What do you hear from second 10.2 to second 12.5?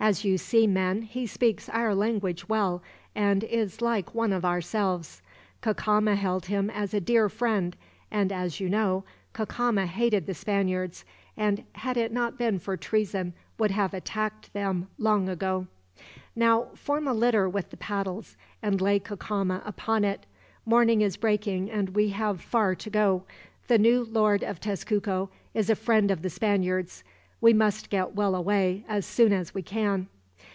the Spaniards, and had it not